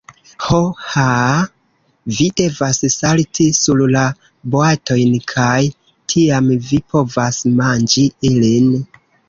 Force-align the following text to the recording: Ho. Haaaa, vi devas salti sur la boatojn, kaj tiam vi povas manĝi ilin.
Ho. 0.43 0.59
Haaaa, 0.93 1.43
vi 2.19 2.29
devas 2.41 2.79
salti 2.95 3.45
sur 3.59 3.83
la 3.97 4.07
boatojn, 4.57 5.13
kaj 5.35 5.61
tiam 6.15 6.51
vi 6.73 6.83
povas 6.95 7.43
manĝi 7.63 8.11
ilin. 8.35 8.77